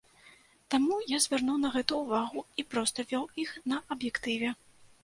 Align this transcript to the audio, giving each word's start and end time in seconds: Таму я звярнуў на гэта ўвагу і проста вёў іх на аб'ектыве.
Таму 0.73 0.95
я 1.11 1.17
звярнуў 1.25 1.61
на 1.65 1.69
гэта 1.75 2.01
ўвагу 2.01 2.39
і 2.63 2.67
проста 2.73 2.99
вёў 3.13 3.25
іх 3.47 3.57
на 3.75 3.85
аб'ектыве. 3.97 4.61